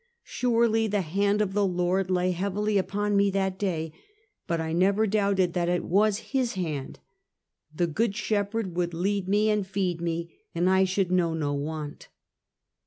Surely 0.23 0.87
the 0.87 1.01
hand 1.01 1.43
of 1.43 1.53
the 1.53 1.63
Lord 1.63 2.09
lay 2.09 2.31
heavily 2.31 2.79
upon 2.79 3.15
me 3.15 3.29
that 3.29 3.59
day, 3.59 3.93
but 4.47 4.59
I 4.59 4.73
never 4.73 5.05
doubted 5.05 5.53
that 5.53 5.69
it 5.69 5.83
was 5.85 6.31
His 6.33 6.53
hand. 6.53 6.97
The 7.71 7.85
Good 7.85 8.15
Shepherd 8.15 8.75
would 8.75 8.95
lead 8.95 9.27
me 9.27 9.51
and 9.51 9.61
feed 9.67 10.01
me 10.01 10.33
and 10.55 10.67
I 10.67 10.85
should 10.85 11.11
know 11.11 11.35
no 11.35 11.53
want. 11.53 12.07